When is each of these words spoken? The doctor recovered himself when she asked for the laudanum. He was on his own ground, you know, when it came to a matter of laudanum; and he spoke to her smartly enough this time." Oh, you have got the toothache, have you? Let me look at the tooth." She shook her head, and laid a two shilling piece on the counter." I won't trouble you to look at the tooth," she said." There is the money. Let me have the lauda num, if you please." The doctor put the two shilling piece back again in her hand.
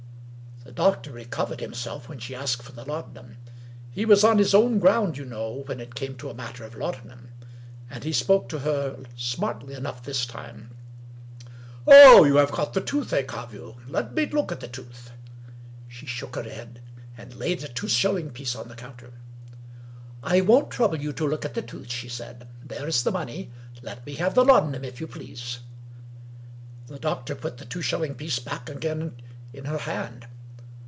The 0.63 0.71
doctor 0.71 1.11
recovered 1.11 1.59
himself 1.59 2.07
when 2.07 2.19
she 2.19 2.35
asked 2.35 2.61
for 2.61 2.71
the 2.71 2.85
laudanum. 2.85 3.37
He 3.89 4.05
was 4.05 4.23
on 4.23 4.37
his 4.37 4.53
own 4.53 4.77
ground, 4.77 5.17
you 5.17 5.25
know, 5.25 5.63
when 5.65 5.79
it 5.79 5.95
came 5.95 6.15
to 6.17 6.29
a 6.29 6.35
matter 6.35 6.63
of 6.63 6.75
laudanum; 6.75 7.29
and 7.89 8.03
he 8.03 8.13
spoke 8.13 8.47
to 8.49 8.59
her 8.59 9.03
smartly 9.15 9.73
enough 9.73 10.03
this 10.03 10.23
time." 10.23 10.69
Oh, 11.87 12.25
you 12.25 12.35
have 12.35 12.51
got 12.51 12.73
the 12.73 12.79
toothache, 12.79 13.31
have 13.31 13.55
you? 13.55 13.77
Let 13.87 14.13
me 14.13 14.27
look 14.27 14.51
at 14.51 14.59
the 14.59 14.67
tooth." 14.67 15.11
She 15.87 16.05
shook 16.05 16.35
her 16.35 16.43
head, 16.43 16.79
and 17.17 17.33
laid 17.35 17.63
a 17.63 17.67
two 17.67 17.87
shilling 17.89 18.29
piece 18.29 18.55
on 18.55 18.67
the 18.69 18.75
counter." 18.75 19.13
I 20.23 20.41
won't 20.41 20.69
trouble 20.69 21.01
you 21.01 21.11
to 21.13 21.27
look 21.27 21.43
at 21.43 21.55
the 21.55 21.63
tooth," 21.63 21.91
she 21.91 22.07
said." 22.07 22.47
There 22.69 22.87
is 22.87 23.01
the 23.01 23.11
money. 23.11 23.51
Let 23.81 24.05
me 24.05 24.13
have 24.15 24.35
the 24.35 24.45
lauda 24.45 24.69
num, 24.69 24.85
if 24.85 25.01
you 25.01 25.07
please." 25.07 25.59
The 26.85 26.99
doctor 26.99 27.33
put 27.35 27.57
the 27.57 27.65
two 27.65 27.81
shilling 27.81 28.13
piece 28.13 28.37
back 28.37 28.69
again 28.69 29.15
in 29.53 29.65
her 29.65 29.79
hand. 29.79 30.27